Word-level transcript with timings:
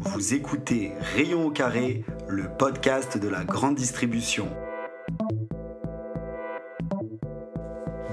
Vous 0.00 0.34
écoutez 0.34 0.92
Rayon 1.14 1.46
au 1.46 1.50
carré, 1.50 2.04
le 2.28 2.48
podcast 2.58 3.16
de 3.16 3.28
la 3.28 3.44
grande 3.44 3.76
distribution. 3.76 4.48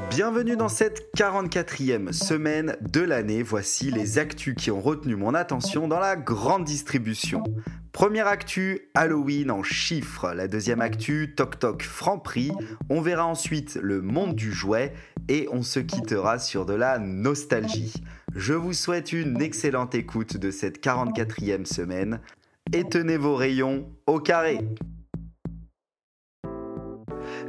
Bienvenue 0.10 0.56
dans 0.58 0.70
cette 0.70 1.10
44e 1.18 2.12
semaine 2.12 2.78
de 2.82 3.02
l'année. 3.02 3.42
Voici 3.42 3.90
les 3.90 4.20
actus 4.20 4.56
qui 4.56 4.70
ont 4.70 4.82
retenu 4.82 5.16
mon 5.16 5.34
attention 5.34 5.88
dans 5.88 6.00
la 6.00 6.16
grande 6.16 6.66
distribution. 6.66 7.44
Première 7.92 8.28
actu, 8.28 8.90
Halloween 8.94 9.50
en 9.50 9.64
chiffres. 9.64 10.34
La 10.34 10.48
deuxième 10.48 10.82
actu, 10.82 11.34
Toc 11.36 11.58
Toc 11.60 11.84
Franprix. 11.84 12.52
On 12.90 13.02
verra 13.02 13.26
ensuite 13.26 13.80
le 13.82 14.02
monde 14.02 14.36
du 14.36 14.52
jouet 14.52 14.94
et 15.30 15.48
on 15.52 15.64
se 15.64 15.80
quittera 15.80 16.40
sur 16.40 16.66
de 16.66 16.74
la 16.74 17.00
nostalgie. 17.00 17.94
Je 18.36 18.54
vous 18.54 18.72
souhaite 18.72 19.12
une 19.12 19.42
excellente 19.42 19.94
écoute 19.94 20.38
de 20.38 20.52
cette 20.52 20.82
44e 20.82 21.66
semaine 21.66 22.22
et 22.72 22.86
tenez 22.86 23.18
vos 23.18 23.36
rayons 23.36 23.90
au 24.08 24.20
carré. 24.20 24.60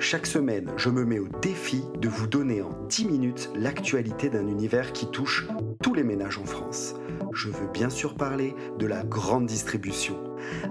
Chaque 0.01 0.27
semaine, 0.27 0.73
je 0.77 0.91
me 0.91 1.05
mets 1.05 1.21
au 1.21 1.29
défi 1.41 1.85
de 2.01 2.09
vous 2.09 2.27
donner 2.27 2.63
en 2.63 2.73
10 2.89 3.05
minutes 3.05 3.51
l'actualité 3.55 4.29
d'un 4.29 4.49
univers 4.49 4.93
qui 4.93 5.09
touche 5.09 5.47
tous 5.81 5.95
les 5.95 6.03
ménages 6.03 6.39
en 6.39 6.45
France. 6.45 6.95
Je 7.33 7.49
veux 7.49 7.69
bien 7.69 7.89
sûr 7.89 8.17
parler 8.17 8.57
de 8.81 8.87
la 8.87 9.05
grande 9.05 9.47
distribution. 9.47 10.19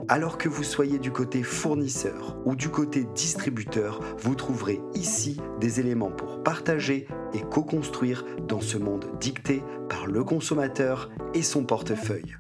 Alors 0.10 0.38
que 0.38 0.50
vous 0.50 0.64
soyez 0.64 1.00
du 1.00 1.12
côté 1.12 1.42
fournisseur 1.44 2.38
ou 2.44 2.58
du 2.58 2.68
côté 2.68 3.06
distributeur, 3.16 4.02
vous 4.18 4.36
trouverez 4.36 4.82
ici 4.94 5.40
des 5.62 5.80
éléments 5.80 6.12
pour 6.12 6.44
partager 6.44 7.08
et 7.34 7.42
co-construire 7.42 8.26
dans 8.48 8.62
ce 8.62 8.78
monde 8.78 9.06
dicté 9.20 9.64
par 9.90 10.08
le 10.08 10.24
consommateur 10.24 11.10
et 11.34 11.44
son 11.44 11.66
portefeuille. 11.66 12.38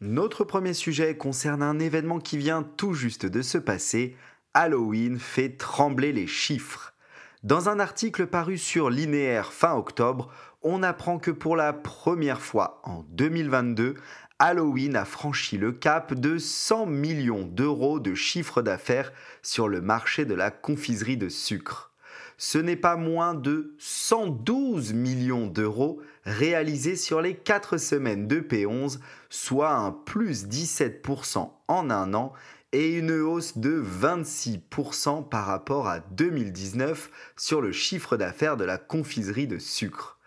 Notre 0.00 0.44
premier 0.44 0.74
sujet 0.74 1.16
concerne 1.16 1.62
un 1.62 1.78
événement 1.78 2.18
qui 2.18 2.36
vient 2.36 2.62
tout 2.62 2.92
juste 2.92 3.24
de 3.24 3.40
se 3.40 3.56
passer. 3.56 4.16
Halloween 4.52 5.18
fait 5.18 5.56
trembler 5.56 6.12
les 6.12 6.26
chiffres. 6.26 6.94
Dans 7.42 7.70
un 7.70 7.80
article 7.80 8.26
paru 8.26 8.58
sur 8.58 8.90
Linéaire 8.90 9.52
fin 9.52 9.74
octobre, 9.74 10.30
on 10.62 10.82
apprend 10.82 11.18
que 11.18 11.30
pour 11.30 11.56
la 11.56 11.72
première 11.72 12.40
fois 12.40 12.82
en 12.84 13.04
2022, 13.10 13.94
Halloween 14.38 14.96
a 14.96 15.04
franchi 15.04 15.56
le 15.56 15.72
cap 15.72 16.12
de 16.12 16.36
100 16.36 16.86
millions 16.86 17.46
d'euros 17.46 17.98
de 17.98 18.14
chiffre 18.14 18.60
d'affaires 18.60 19.12
sur 19.42 19.68
le 19.68 19.80
marché 19.80 20.26
de 20.26 20.34
la 20.34 20.50
confiserie 20.50 21.16
de 21.16 21.30
sucre 21.30 21.93
ce 22.36 22.58
n'est 22.58 22.76
pas 22.76 22.96
moins 22.96 23.34
de 23.34 23.74
112 23.78 24.92
millions 24.92 25.46
d'euros 25.46 26.00
réalisés 26.24 26.96
sur 26.96 27.20
les 27.20 27.34
4 27.34 27.78
semaines 27.78 28.26
de 28.26 28.40
P11, 28.40 28.98
soit 29.30 29.72
un 29.72 29.92
plus 29.92 30.46
17% 30.46 31.50
en 31.68 31.90
un 31.90 32.14
an 32.14 32.32
et 32.72 32.94
une 32.94 33.12
hausse 33.12 33.58
de 33.58 33.80
26% 33.80 35.28
par 35.28 35.46
rapport 35.46 35.86
à 35.86 36.00
2019 36.00 37.10
sur 37.36 37.60
le 37.60 37.70
chiffre 37.70 38.16
d'affaires 38.16 38.56
de 38.56 38.64
la 38.64 38.78
confiserie 38.78 39.46
de 39.46 39.58
sucre. 39.58 40.18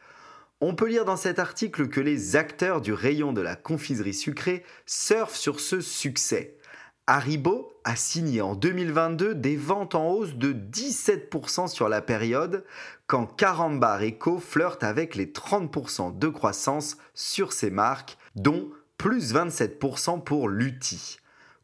On 0.61 0.73
peut 0.73 0.87
lire 0.87 1.05
dans 1.05 1.17
cet 1.17 1.39
article 1.39 1.87
que 1.89 1.99
les 1.99 2.35
acteurs 2.35 2.81
du 2.81 2.93
rayon 2.93 3.33
de 3.33 3.41
la 3.41 3.55
confiserie 3.55 4.13
sucrée 4.13 4.63
surfent 4.85 5.35
sur 5.35 5.59
ce 5.59 5.81
succès. 5.81 6.57
Haribo 7.05 7.71
a 7.87 7.95
signé 7.95 8.41
en 8.41 8.53
2022 8.53 9.33
des 9.33 9.55
ventes 9.55 9.95
en 9.95 10.09
hausse 10.09 10.35
de 10.35 10.51
17% 10.51 11.69
sur 11.69 11.87
la 11.87 12.01
période, 12.01 12.65
quand 13.07 13.25
Carambar 13.25 14.03
Eco 14.03 14.39
flirte 14.39 14.83
avec 14.83 15.15
les 15.15 15.27
30% 15.27 16.19
de 16.19 16.27
croissance 16.27 16.97
sur 17.13 17.53
ses 17.53 17.69
marques, 17.69 18.17
dont 18.35 18.69
plus 18.97 19.33
27% 19.33 20.21
pour 20.21 20.49
Lutti. 20.49 21.19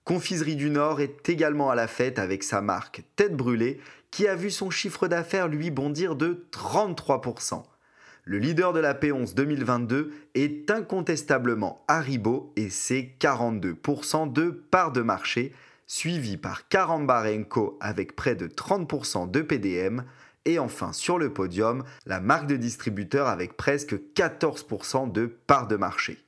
Confiserie 0.05 0.55
du 0.55 0.69
Nord 0.69 1.01
est 1.01 1.27
également 1.27 1.69
à 1.69 1.75
la 1.75 1.87
fête 1.87 2.17
avec 2.19 2.43
sa 2.43 2.61
marque 2.61 3.03
Tête 3.17 3.35
Brûlée, 3.35 3.81
qui 4.09 4.25
a 4.25 4.35
vu 4.35 4.49
son 4.49 4.69
chiffre 4.69 5.09
d'affaires 5.09 5.49
lui 5.49 5.71
bondir 5.71 6.15
de 6.15 6.47
33%. 6.53 7.63
Le 8.23 8.37
leader 8.37 8.71
de 8.71 8.79
la 8.79 8.93
P11 8.93 9.33
2022 9.33 10.13
est 10.35 10.71
incontestablement 10.71 11.83
Haribo 11.89 12.53
et 12.55 12.69
ses 12.69 13.13
42% 13.19 14.31
de 14.31 14.51
part 14.51 14.93
de 14.93 15.01
marché, 15.01 15.51
suivi 15.87 16.37
par 16.37 16.67
Karambarenko 16.67 17.77
avec 17.81 18.15
près 18.15 18.35
de 18.35 18.47
30% 18.47 19.29
de 19.29 19.41
PDM, 19.41 20.03
et 20.45 20.59
enfin 20.59 20.93
sur 20.93 21.17
le 21.17 21.31
podium, 21.33 21.83
la 22.05 22.19
marque 22.19 22.47
de 22.47 22.57
distributeur 22.57 23.27
avec 23.27 23.55
presque 23.55 23.95
14% 24.15 25.11
de 25.11 25.25
part 25.25 25.67
de 25.67 25.75
marché. 25.75 26.23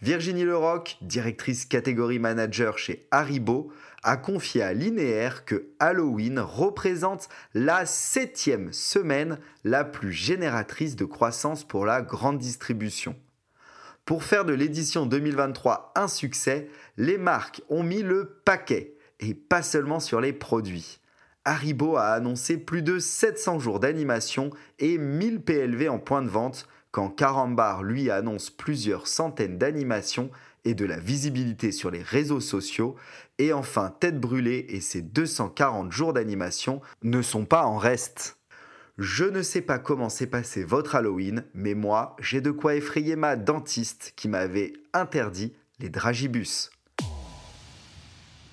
Virginie 0.00 0.44
Leroc, 0.44 0.96
directrice 1.02 1.64
catégorie 1.64 2.20
manager 2.20 2.78
chez 2.78 3.08
Haribo, 3.10 3.72
a 4.04 4.16
confié 4.16 4.62
à 4.62 4.72
Linéaire 4.72 5.44
que 5.44 5.70
Halloween 5.80 6.38
représente 6.38 7.28
la 7.52 7.84
septième 7.84 8.72
semaine 8.72 9.38
la 9.64 9.84
plus 9.84 10.12
génératrice 10.12 10.94
de 10.94 11.04
croissance 11.04 11.64
pour 11.64 11.84
la 11.84 12.00
grande 12.00 12.38
distribution. 12.38 13.16
Pour 14.08 14.24
faire 14.24 14.46
de 14.46 14.54
l'édition 14.54 15.04
2023 15.04 15.92
un 15.94 16.08
succès, 16.08 16.70
les 16.96 17.18
marques 17.18 17.60
ont 17.68 17.82
mis 17.82 18.00
le 18.00 18.40
paquet, 18.42 18.94
et 19.20 19.34
pas 19.34 19.62
seulement 19.62 20.00
sur 20.00 20.22
les 20.22 20.32
produits. 20.32 21.00
Haribo 21.44 21.96
a 21.96 22.06
annoncé 22.12 22.56
plus 22.56 22.80
de 22.80 23.00
700 23.00 23.58
jours 23.58 23.80
d'animation 23.80 24.48
et 24.78 24.96
1000 24.96 25.42
PLV 25.42 25.90
en 25.90 25.98
point 25.98 26.22
de 26.22 26.28
vente, 26.30 26.68
quand 26.90 27.10
Carambar 27.10 27.82
lui 27.82 28.10
annonce 28.10 28.48
plusieurs 28.48 29.08
centaines 29.08 29.58
d'animations 29.58 30.30
et 30.64 30.72
de 30.72 30.86
la 30.86 30.98
visibilité 30.98 31.70
sur 31.70 31.90
les 31.90 32.00
réseaux 32.00 32.40
sociaux. 32.40 32.96
Et 33.36 33.52
enfin, 33.52 33.94
Tête 34.00 34.18
Brûlée 34.18 34.64
et 34.70 34.80
ses 34.80 35.02
240 35.02 35.92
jours 35.92 36.14
d'animation 36.14 36.80
ne 37.02 37.20
sont 37.20 37.44
pas 37.44 37.66
en 37.66 37.76
reste. 37.76 38.37
Je 38.98 39.22
ne 39.22 39.42
sais 39.42 39.60
pas 39.60 39.78
comment 39.78 40.08
s'est 40.08 40.26
passé 40.26 40.64
votre 40.64 40.96
Halloween, 40.96 41.44
mais 41.54 41.74
moi, 41.74 42.16
j'ai 42.18 42.40
de 42.40 42.50
quoi 42.50 42.74
effrayer 42.74 43.14
ma 43.14 43.36
dentiste 43.36 44.12
qui 44.16 44.26
m'avait 44.26 44.72
interdit 44.92 45.54
les 45.78 45.88
dragibus. 45.88 46.72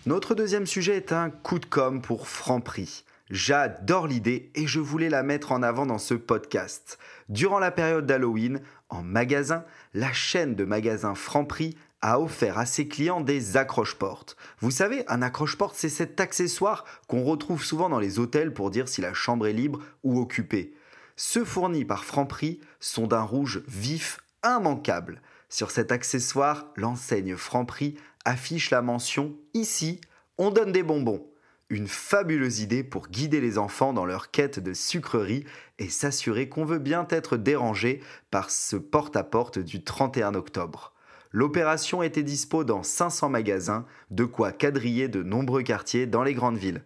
Notre 0.06 0.35
deuxième 0.35 0.67
sujet 0.67 0.97
est 0.97 1.11
un 1.11 1.31
coup 1.31 1.57
de 1.57 1.66
com' 1.66 2.00
pour 2.00 2.28
Franprix. 2.28 3.06
J'adore 3.31 4.06
l'idée 4.06 4.51
et 4.53 4.67
je 4.67 4.79
voulais 4.79 5.09
la 5.09 5.23
mettre 5.23 5.51
en 5.51 5.63
avant 5.63 5.88
dans 5.88 5.97
ce 5.97 6.13
podcast. 6.13 7.00
Durant 7.27 7.57
la 7.57 7.72
période 7.72 8.06
d'Halloween, 8.06 8.62
en 8.89 9.01
magasin, 9.01 9.66
la 9.95 10.13
chaîne 10.13 10.53
de 10.53 10.63
magasins 10.63 11.16
Franprix 11.16 11.75
a 12.06 12.20
offert 12.20 12.60
à 12.60 12.68
ses 12.68 12.88
clients 12.88 13.20
des 13.20 13.58
accroche-portes. 13.58 14.38
Vous 14.60 14.70
savez, 14.70 15.04
un 15.08 15.24
accroche-porte, 15.24 15.76
c'est 15.76 15.90
cet 15.90 16.20
accessoire 16.20 16.86
qu'on 17.08 17.24
retrouve 17.24 17.64
souvent 17.64 17.90
dans 17.90 17.98
les 17.98 18.20
hôtels 18.20 18.54
pour 18.54 18.70
dire 18.70 18.88
si 18.88 19.02
la 19.02 19.16
chambre 19.16 19.48
est 19.48 19.54
libre 19.54 19.80
ou 20.04 20.20
occupée. 20.20 20.76
Ceux 21.16 21.44
fournis 21.44 21.84
par 21.84 22.06
Franprix 22.06 22.60
sont 22.80 23.08
d'un 23.08 23.24
rouge 23.24 23.64
vif 23.68 24.20
immanquable. 24.44 25.20
Sur 25.50 25.72
cet 25.72 25.92
accessoire, 25.92 26.68
l'enseigne 26.76 27.36
Franprix 27.36 27.96
affiche 28.24 28.70
la 28.70 28.84
mention 28.84 29.34
Ici, 29.56 30.00
on 30.38 30.52
donne 30.52 30.72
des 30.72 30.84
bonbons. 30.84 31.26
Une 31.70 31.88
fabuleuse 31.88 32.60
idée 32.60 32.84
pour 32.84 33.08
guider 33.08 33.42
les 33.42 33.58
enfants 33.58 33.94
dans 33.94 34.06
leur 34.06 34.30
quête 34.30 34.60
de 34.60 34.74
sucrerie 34.74 35.44
et 35.80 35.90
s'assurer 35.90 36.50
qu'on 36.50 36.66
veut 36.66 36.78
bien 36.78 37.08
être 37.10 37.36
dérangé 37.36 38.04
par 38.30 38.52
ce 38.52 38.76
porte-à-porte 38.76 39.58
du 39.58 39.84
31 39.84 40.36
octobre. 40.36 40.92
L'opération 41.35 42.01
était 42.01 42.23
dispo 42.23 42.63
dans 42.63 42.81
500 42.81 43.28
magasins, 43.28 43.85
de 44.09 44.23
quoi 44.23 44.53
quadriller 44.53 45.09
de 45.09 45.22
nombreux 45.22 45.63
quartiers 45.63 46.07
dans 46.07 46.23
les 46.23 46.34
grandes 46.34 46.56
villes. 46.56 46.81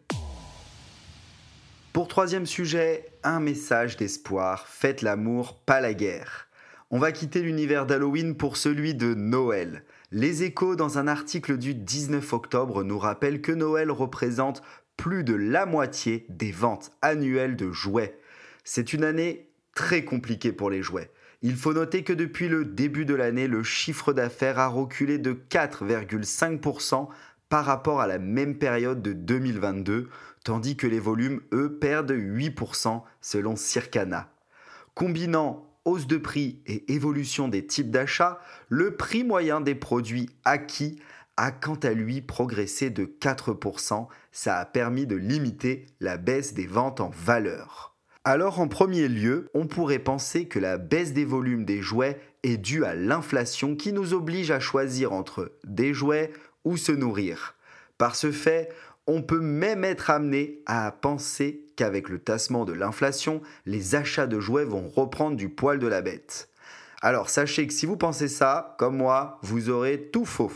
Pour 1.93 2.07
troisième 2.07 2.47
sujet, 2.47 3.05
un 3.21 3.39
message 3.39 3.95
d'espoir, 3.95 4.65
faites 4.67 5.03
l'amour, 5.03 5.59
pas 5.67 5.81
la 5.81 5.93
guerre. 5.93 6.47
On 6.89 6.97
va 6.97 7.11
quitter 7.11 7.43
l'univers 7.43 7.85
d'Halloween 7.85 8.33
pour 8.33 8.57
celui 8.57 8.95
de 8.95 9.13
Noël. 9.13 9.83
Les 10.11 10.41
échos, 10.41 10.75
dans 10.75 10.97
un 10.97 11.07
article 11.07 11.59
du 11.59 11.75
19 11.75 12.33
octobre, 12.33 12.83
nous 12.83 12.97
rappellent 12.97 13.41
que 13.41 13.51
Noël 13.51 13.91
représente 13.91 14.63
plus 14.97 15.23
de 15.23 15.35
la 15.35 15.67
moitié 15.67 16.25
des 16.27 16.51
ventes 16.51 16.89
annuelles 17.03 17.55
de 17.55 17.71
jouets. 17.71 18.17
C'est 18.63 18.93
une 18.93 19.03
année 19.03 19.51
très 19.75 20.03
compliquée 20.03 20.53
pour 20.53 20.71
les 20.71 20.81
jouets. 20.81 21.11
Il 21.41 21.55
faut 21.55 21.73
noter 21.73 22.03
que 22.03 22.11
depuis 22.11 22.49
le 22.49 22.65
début 22.65 23.05
de 23.05 23.13
l'année, 23.13 23.47
le 23.47 23.63
chiffre 23.63 24.11
d'affaires 24.11 24.59
a 24.59 24.67
reculé 24.67 25.17
de 25.17 25.33
4,5% 25.33 27.07
par 27.47 27.65
rapport 27.65 28.01
à 28.01 28.07
la 28.07 28.19
même 28.19 28.57
période 28.57 29.01
de 29.01 29.13
2022, 29.13 30.09
tandis 30.43 30.75
que 30.75 30.85
les 30.85 30.99
volumes, 30.99 31.41
eux, 31.53 31.77
perdent 31.79 32.11
8% 32.11 33.01
selon 33.21 33.55
Circana. 33.55 34.29
Combinant 34.95 35.65
hausse 35.85 36.07
de 36.07 36.17
prix 36.17 36.61
et 36.65 36.91
évolution 36.93 37.47
des 37.47 37.65
types 37.65 37.89
d'achats, 37.89 38.39
le 38.67 38.97
prix 38.97 39.23
moyen 39.23 39.61
des 39.61 39.75
produits 39.75 40.29
acquis 40.43 40.99
a 41.37 41.51
quant 41.51 41.75
à 41.75 41.91
lui 41.91 42.21
progressé 42.21 42.89
de 42.89 43.05
4%. 43.05 44.07
Ça 44.33 44.57
a 44.57 44.65
permis 44.65 45.07
de 45.07 45.15
limiter 45.15 45.85
la 46.01 46.17
baisse 46.17 46.53
des 46.53 46.67
ventes 46.67 46.99
en 46.99 47.09
valeur. 47.09 47.88
Alors 48.31 48.59
en 48.59 48.67
premier 48.67 49.07
lieu, 49.07 49.49
on 49.55 49.65
pourrait 49.65 49.97
penser 49.97 50.45
que 50.45 50.59
la 50.59 50.77
baisse 50.77 51.13
des 51.13 51.25
volumes 51.25 51.65
des 51.65 51.81
jouets 51.81 52.21
est 52.43 52.57
due 52.57 52.85
à 52.85 52.93
l'inflation 52.93 53.75
qui 53.75 53.91
nous 53.91 54.13
oblige 54.13 54.51
à 54.51 54.59
choisir 54.59 55.13
entre 55.13 55.51
des 55.63 55.95
jouets 55.95 56.31
ou 56.63 56.77
se 56.77 56.91
nourrir. 56.91 57.55
Par 57.97 58.15
ce 58.15 58.31
fait, 58.31 58.69
on 59.07 59.23
peut 59.23 59.39
même 59.39 59.83
être 59.83 60.11
amené 60.11 60.61
à 60.67 60.91
penser 60.91 61.65
qu'avec 61.75 62.07
le 62.07 62.19
tassement 62.19 62.65
de 62.65 62.73
l'inflation, 62.73 63.41
les 63.65 63.95
achats 63.95 64.27
de 64.27 64.39
jouets 64.39 64.63
vont 64.63 64.87
reprendre 64.87 65.35
du 65.35 65.49
poil 65.49 65.79
de 65.79 65.87
la 65.87 66.03
bête. 66.03 66.49
Alors 67.01 67.31
sachez 67.31 67.65
que 67.65 67.73
si 67.73 67.87
vous 67.87 67.97
pensez 67.97 68.27
ça, 68.27 68.75
comme 68.77 68.97
moi, 68.97 69.39
vous 69.41 69.71
aurez 69.71 70.07
tout 70.13 70.25
faux. 70.25 70.51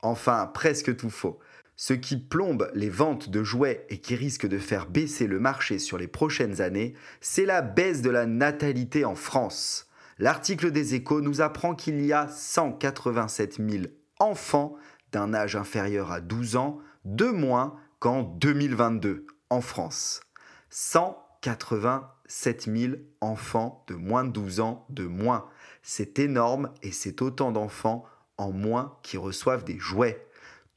Enfin, 0.00 0.50
presque 0.54 0.96
tout 0.96 1.10
faux. 1.10 1.38
Ce 1.82 1.94
qui 1.94 2.18
plombe 2.18 2.70
les 2.74 2.90
ventes 2.90 3.30
de 3.30 3.42
jouets 3.42 3.86
et 3.88 4.02
qui 4.02 4.14
risque 4.14 4.46
de 4.46 4.58
faire 4.58 4.86
baisser 4.86 5.26
le 5.26 5.40
marché 5.40 5.78
sur 5.78 5.96
les 5.96 6.08
prochaines 6.08 6.60
années, 6.60 6.92
c'est 7.22 7.46
la 7.46 7.62
baisse 7.62 8.02
de 8.02 8.10
la 8.10 8.26
natalité 8.26 9.06
en 9.06 9.14
France. 9.14 9.88
L'article 10.18 10.72
des 10.72 10.94
échos 10.94 11.22
nous 11.22 11.40
apprend 11.40 11.74
qu'il 11.74 12.04
y 12.04 12.12
a 12.12 12.28
187 12.28 13.66
000 13.66 13.84
enfants 14.18 14.76
d'un 15.12 15.32
âge 15.32 15.56
inférieur 15.56 16.12
à 16.12 16.20
12 16.20 16.56
ans 16.56 16.80
de 17.06 17.24
moins 17.24 17.76
qu'en 17.98 18.24
2022 18.24 19.24
en 19.48 19.62
France. 19.62 20.20
187 20.68 22.68
000 22.76 22.96
enfants 23.22 23.86
de 23.86 23.94
moins 23.94 24.24
de 24.24 24.32
12 24.32 24.60
ans 24.60 24.84
de 24.90 25.06
moins. 25.06 25.46
C'est 25.82 26.18
énorme 26.18 26.74
et 26.82 26.92
c'est 26.92 27.22
autant 27.22 27.52
d'enfants 27.52 28.04
en 28.36 28.52
moins 28.52 28.98
qui 29.02 29.16
reçoivent 29.16 29.64
des 29.64 29.78
jouets. 29.78 30.26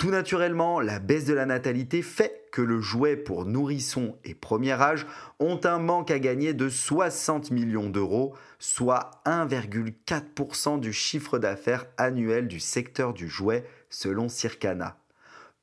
Tout 0.03 0.11
naturellement, 0.11 0.81
la 0.81 0.99
baisse 0.99 1.23
de 1.23 1.33
la 1.33 1.45
natalité 1.45 2.01
fait 2.01 2.49
que 2.51 2.61
le 2.61 2.81
jouet 2.81 3.15
pour 3.15 3.45
nourrissons 3.45 4.17
et 4.25 4.35
premier 4.35 4.73
âge 4.73 5.07
ont 5.39 5.61
un 5.63 5.79
manque 5.79 6.11
à 6.11 6.19
gagner 6.19 6.53
de 6.53 6.67
60 6.67 7.51
millions 7.51 7.89
d'euros, 7.89 8.35
soit 8.59 9.11
1,4% 9.25 10.81
du 10.81 10.91
chiffre 10.91 11.39
d'affaires 11.39 11.85
annuel 11.95 12.49
du 12.49 12.59
secteur 12.59 13.13
du 13.13 13.29
jouet 13.29 13.63
selon 13.89 14.27
Circana. 14.27 14.97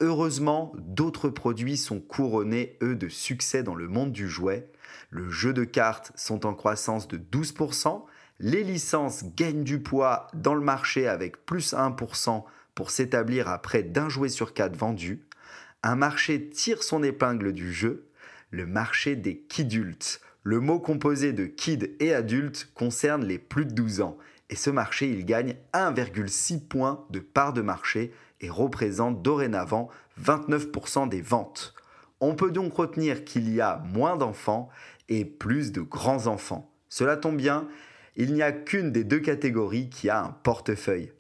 Heureusement, 0.01 0.73
d'autres 0.79 1.29
produits 1.29 1.77
sont 1.77 2.01
couronnés, 2.01 2.79
eux, 2.83 2.95
de 2.95 3.11
succès 3.11 3.63
dans 3.63 3.75
le 3.75 3.89
monde 3.89 4.11
du 4.11 4.27
jouet. 4.27 4.71
Le 5.11 5.29
jeu 5.29 5.53
de 5.53 5.65
cartes 5.65 6.13
sont 6.17 6.47
en 6.47 6.55
croissance 6.55 7.09
de 7.09 7.19
12%, 7.19 8.05
les 8.39 8.65
licences 8.65 9.23
gagnent 9.37 9.65
du 9.65 9.83
poids 9.83 10.29
dans 10.33 10.55
le 10.55 10.63
marché 10.63 11.07
avec 11.07 11.45
plus 11.45 11.75
1% 11.75 12.43
pour 12.75 12.91
s'établir 12.91 13.49
à 13.49 13.61
près 13.61 13.83
d'un 13.83 14.09
jouet 14.09 14.29
sur 14.29 14.55
quatre 14.55 14.77
vendu. 14.77 15.23
Un 15.83 15.97
marché 15.97 16.49
tire 16.49 16.83
son 16.83 17.03
épingle 17.03 17.53
du 17.53 17.73
jeu, 17.73 18.07
le 18.51 18.67
marché 18.67 19.17
des 19.17 19.39
kidultes. 19.39 20.21
Le 20.43 20.61
mot 20.61 20.79
composé 20.79 21.33
de 21.33 21.45
kid 21.45 21.95
et 22.01 22.15
adulte 22.15 22.71
concerne 22.75 23.25
les 23.25 23.39
plus 23.39 23.67
de 23.67 23.73
12 23.73 24.01
ans 24.01 24.19
et 24.51 24.57
ce 24.57 24.69
marché 24.69 25.09
il 25.09 25.25
gagne 25.25 25.55
1,6 25.73 26.61
points 26.67 27.07
de 27.11 27.21
part 27.21 27.53
de 27.53 27.63
marché 27.63 28.13
et 28.41 28.51
représente 28.51 29.23
dorénavant 29.23 29.89
29% 30.23 31.09
des 31.09 31.23
ventes. 31.23 31.75
On 32.21 32.35
peut 32.35 32.51
donc 32.51 32.75
retenir 32.75 33.25
qu'il 33.25 33.53
y 33.53 33.61
a 33.61 33.83
moins 33.95 34.17
d'enfants 34.17 34.69
et 35.09 35.25
plus 35.25 35.73
de 35.73 35.81
grands 35.81 36.27
enfants. 36.27 36.71
Cela 36.89 37.17
tombe 37.17 37.37
bien, 37.37 37.69
il 38.17 38.35
n'y 38.35 38.43
a 38.43 38.53
qu'une 38.53 38.91
des 38.91 39.05
deux 39.05 39.21
catégories 39.21 39.89
qui 39.89 40.11
a 40.11 40.23
un 40.23 40.31
portefeuille. 40.43 41.13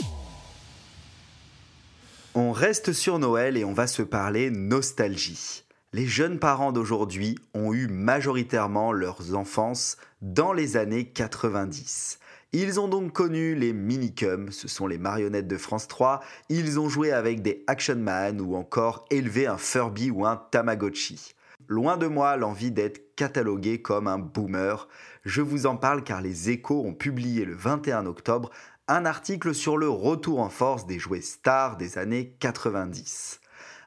On 2.36 2.52
reste 2.52 2.92
sur 2.92 3.18
Noël 3.18 3.56
et 3.56 3.64
on 3.64 3.72
va 3.72 3.88
se 3.88 4.02
parler 4.02 4.50
nostalgie. 4.50 5.64
Les 5.92 6.06
jeunes 6.06 6.38
parents 6.38 6.70
d'aujourd'hui 6.70 7.36
ont 7.54 7.72
eu 7.72 7.88
majoritairement 7.88 8.92
leurs 8.92 9.34
enfances 9.34 9.96
dans 10.22 10.52
les 10.52 10.76
années 10.76 11.06
90. 11.06 12.20
Ils 12.52 12.78
ont 12.78 12.86
donc 12.86 13.12
connu 13.12 13.56
les 13.56 13.72
minicums, 13.72 14.52
ce 14.52 14.68
sont 14.68 14.86
les 14.86 14.96
marionnettes 14.96 15.48
de 15.48 15.56
France 15.56 15.88
3, 15.88 16.20
ils 16.48 16.78
ont 16.78 16.88
joué 16.88 17.10
avec 17.10 17.42
des 17.42 17.64
Action 17.66 17.96
Man 17.96 18.40
ou 18.40 18.54
encore 18.54 19.06
élevé 19.10 19.48
un 19.48 19.58
Furby 19.58 20.12
ou 20.12 20.24
un 20.24 20.36
Tamagotchi. 20.36 21.34
Loin 21.66 21.96
de 21.96 22.06
moi 22.06 22.36
l'envie 22.36 22.70
d'être 22.70 23.16
catalogué 23.16 23.82
comme 23.82 24.06
un 24.06 24.18
boomer, 24.18 24.86
je 25.24 25.42
vous 25.42 25.66
en 25.66 25.76
parle 25.76 26.04
car 26.04 26.20
les 26.20 26.50
échos 26.50 26.84
ont 26.84 26.94
publié 26.94 27.44
le 27.44 27.54
21 27.56 28.06
octobre 28.06 28.50
un 28.90 29.04
article 29.04 29.54
sur 29.54 29.76
le 29.76 29.88
retour 29.88 30.40
en 30.40 30.48
force 30.48 30.84
des 30.84 30.98
jouets 30.98 31.20
stars 31.20 31.76
des 31.76 31.96
années 31.96 32.34
90. 32.40 33.40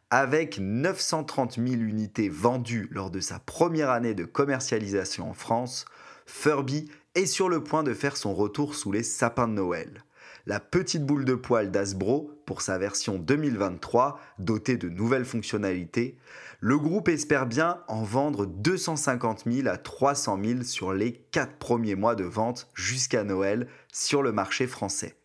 Avec 0.10 0.60
930 0.60 1.56
000 1.56 1.82
unités 1.82 2.30
vendues 2.30 2.88
lors 2.90 3.12
de 3.12 3.20
sa 3.20 3.38
première 3.38 3.90
année 3.90 4.14
de 4.14 4.24
commercialisation 4.24 5.30
en 5.30 5.34
France, 5.34 5.84
Furby 6.26 6.90
est 7.16 7.26
sur 7.26 7.50
le 7.50 7.62
point 7.62 7.84
de 7.84 7.94
faire 7.94 8.16
son 8.16 8.34
retour 8.34 8.76
sous 8.76 8.94
les 8.94 9.04
sapins 9.04 9.50
de 9.50 9.56
Noël. 9.56 10.06
La 10.46 10.60
petite 10.60 11.06
boule 11.06 11.24
de 11.24 11.36
poil 11.36 11.72
d'Asbro, 11.72 12.30
pour 12.46 12.62
sa 12.62 12.78
version 12.78 13.18
2023, 13.18 14.20
dotée 14.40 14.76
de 14.76 14.90
nouvelles 14.90 15.24
fonctionnalités, 15.24 16.18
le 16.60 16.78
groupe 16.78 17.08
espère 17.08 17.46
bien 17.46 17.80
en 17.88 18.04
vendre 18.04 18.46
250 18.46 19.46
000 19.50 19.70
à 19.70 19.78
300 19.78 20.38
000 20.44 20.64
sur 20.64 20.92
les 20.92 21.14
4 21.32 21.56
premiers 21.60 21.96
mois 21.96 22.16
de 22.16 22.26
vente 22.26 22.68
jusqu'à 22.74 23.24
Noël 23.24 23.70
sur 23.94 24.22
le 24.22 24.34
marché 24.34 24.68
français. 24.68 25.16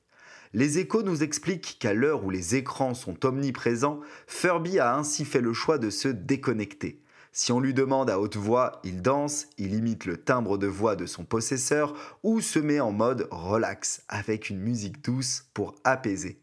Les 0.54 0.78
échos 0.78 1.02
nous 1.02 1.24
expliquent 1.24 1.80
qu'à 1.80 1.94
l'heure 1.94 2.24
où 2.24 2.30
les 2.30 2.54
écrans 2.54 2.94
sont 2.94 3.26
omniprésents, 3.26 3.98
Furby 4.28 4.78
a 4.78 4.94
ainsi 4.94 5.24
fait 5.24 5.40
le 5.40 5.52
choix 5.52 5.78
de 5.78 5.90
se 5.90 6.06
déconnecter. 6.06 7.02
Si 7.40 7.52
on 7.52 7.60
lui 7.60 7.72
demande 7.72 8.10
à 8.10 8.18
haute 8.18 8.36
voix, 8.36 8.80
il 8.82 9.00
danse, 9.00 9.46
il 9.58 9.72
imite 9.72 10.06
le 10.06 10.16
timbre 10.16 10.58
de 10.58 10.66
voix 10.66 10.96
de 10.96 11.06
son 11.06 11.22
possesseur 11.22 11.94
ou 12.24 12.40
se 12.40 12.58
met 12.58 12.80
en 12.80 12.90
mode 12.90 13.28
relax 13.30 14.02
avec 14.08 14.50
une 14.50 14.58
musique 14.58 15.04
douce 15.04 15.44
pour 15.54 15.76
apaiser. 15.84 16.40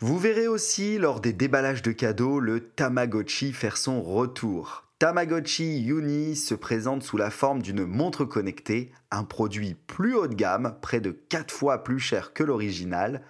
Vous 0.00 0.18
verrez 0.18 0.48
aussi 0.48 0.96
lors 0.96 1.20
des 1.20 1.34
déballages 1.34 1.82
de 1.82 1.92
cadeaux 1.92 2.40
le 2.40 2.60
Tamagotchi 2.60 3.52
faire 3.52 3.76
son 3.76 4.00
retour. 4.00 4.84
Tamagotchi 4.98 5.84
Uni 5.84 6.34
se 6.34 6.54
présente 6.54 7.02
sous 7.02 7.18
la 7.18 7.30
forme 7.30 7.60
d'une 7.60 7.84
montre 7.84 8.24
connectée, 8.24 8.92
un 9.10 9.24
produit 9.24 9.76
plus 9.86 10.14
haut 10.14 10.28
de 10.28 10.34
gamme, 10.34 10.78
près 10.80 11.00
de 11.00 11.10
4 11.10 11.52
fois 11.52 11.84
plus 11.84 11.98
cher 11.98 12.32
que 12.32 12.42
l'original, 12.42 13.22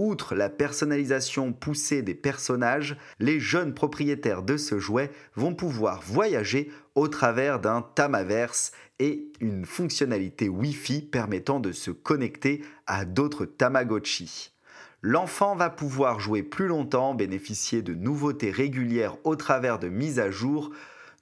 Outre 0.00 0.36
la 0.36 0.48
personnalisation 0.48 1.52
poussée 1.52 2.02
des 2.02 2.14
personnages, 2.14 2.96
les 3.18 3.40
jeunes 3.40 3.74
propriétaires 3.74 4.44
de 4.44 4.56
ce 4.56 4.78
jouet 4.78 5.10
vont 5.34 5.56
pouvoir 5.56 6.02
voyager 6.02 6.70
au 6.94 7.08
travers 7.08 7.58
d'un 7.58 7.82
Tamaverse 7.82 8.70
et 9.00 9.32
une 9.40 9.66
fonctionnalité 9.66 10.48
Wi-Fi 10.48 11.02
permettant 11.02 11.58
de 11.58 11.72
se 11.72 11.90
connecter 11.90 12.62
à 12.86 13.04
d'autres 13.04 13.44
Tamagotchi. 13.44 14.52
L'enfant 15.02 15.56
va 15.56 15.68
pouvoir 15.68 16.20
jouer 16.20 16.44
plus 16.44 16.68
longtemps, 16.68 17.16
bénéficier 17.16 17.82
de 17.82 17.94
nouveautés 17.94 18.52
régulières 18.52 19.16
au 19.24 19.34
travers 19.34 19.80
de 19.80 19.88
mises 19.88 20.20
à 20.20 20.30
jour. 20.30 20.70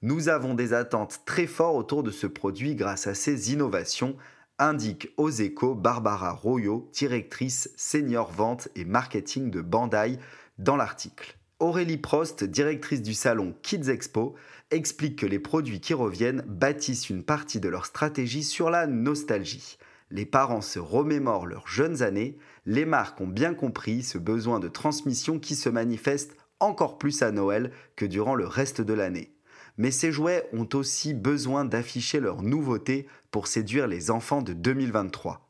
Nous 0.03 0.29
avons 0.29 0.53
des 0.53 0.73
attentes 0.73 1.21
très 1.25 1.47
fortes 1.47 1.77
autour 1.77 2.03
de 2.03 2.11
ce 2.11 2.27
produit 2.27 2.75
grâce 2.75 3.07
à 3.07 3.15
ces 3.15 3.51
innovations 3.51 4.15
indique 4.59 5.09
aux 5.17 5.29
échos 5.29 5.75
Barbara 5.75 6.31
Royo, 6.31 6.89
directrice 6.93 7.69
senior 7.75 8.31
vente 8.31 8.69
et 8.75 8.85
marketing 8.85 9.51
de 9.51 9.61
Bandai, 9.61 10.17
dans 10.57 10.75
l'article. 10.75 11.37
Aurélie 11.59 11.97
Prost, 11.97 12.43
directrice 12.43 13.01
du 13.01 13.13
salon 13.13 13.55
Kids 13.61 13.89
Expo, 13.89 14.35
explique 14.71 15.19
que 15.19 15.25
les 15.25 15.39
produits 15.39 15.79
qui 15.79 15.93
reviennent 15.93 16.43
bâtissent 16.47 17.09
une 17.09 17.23
partie 17.23 17.59
de 17.59 17.69
leur 17.69 17.85
stratégie 17.85 18.43
sur 18.43 18.69
la 18.69 18.87
nostalgie. 18.87 19.77
Les 20.09 20.25
parents 20.25 20.61
se 20.61 20.79
remémorent 20.79 21.47
leurs 21.47 21.67
jeunes 21.67 22.01
années, 22.01 22.37
les 22.65 22.85
marques 22.85 23.21
ont 23.21 23.27
bien 23.27 23.53
compris 23.53 24.03
ce 24.03 24.17
besoin 24.17 24.59
de 24.59 24.67
transmission 24.67 25.39
qui 25.39 25.55
se 25.55 25.69
manifeste 25.69 26.35
encore 26.59 26.97
plus 26.97 27.21
à 27.21 27.31
Noël 27.31 27.71
que 27.95 28.05
durant 28.05 28.35
le 28.35 28.47
reste 28.47 28.81
de 28.81 28.93
l'année 28.93 29.36
mais 29.77 29.91
ces 29.91 30.11
jouets 30.11 30.47
ont 30.53 30.67
aussi 30.73 31.13
besoin 31.13 31.65
d'afficher 31.65 32.19
leurs 32.19 32.41
nouveautés 32.41 33.07
pour 33.31 33.47
séduire 33.47 33.87
les 33.87 34.11
enfants 34.11 34.41
de 34.41 34.53
2023. 34.53 35.47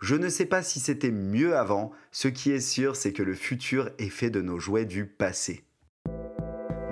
Je 0.00 0.16
ne 0.16 0.28
sais 0.28 0.46
pas 0.46 0.62
si 0.62 0.80
c'était 0.80 1.10
mieux 1.10 1.56
avant, 1.56 1.92
ce 2.12 2.28
qui 2.28 2.50
est 2.50 2.60
sûr 2.60 2.96
c'est 2.96 3.12
que 3.12 3.22
le 3.22 3.34
futur 3.34 3.90
est 3.98 4.10
fait 4.10 4.30
de 4.30 4.42
nos 4.42 4.58
jouets 4.58 4.84
du 4.84 5.06
passé. 5.06 5.64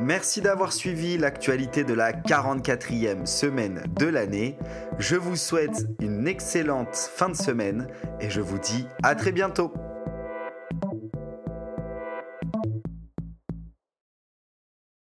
Merci 0.00 0.40
d'avoir 0.40 0.72
suivi 0.72 1.16
l'actualité 1.16 1.84
de 1.84 1.94
la 1.94 2.12
44e 2.12 3.24
semaine 3.24 3.84
de 3.96 4.06
l'année. 4.06 4.56
Je 4.98 5.14
vous 5.14 5.36
souhaite 5.36 5.86
une 6.00 6.26
excellente 6.26 6.96
fin 6.96 7.28
de 7.28 7.36
semaine 7.36 7.86
et 8.18 8.28
je 8.28 8.40
vous 8.40 8.58
dis 8.58 8.84
à 9.04 9.14
très 9.14 9.30
bientôt. 9.30 9.72